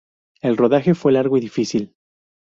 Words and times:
El 0.41 0.57
rodaje 0.57 0.95
fue 0.95 1.11
largo 1.11 1.37
y 1.37 1.41
difícil. 1.41 1.93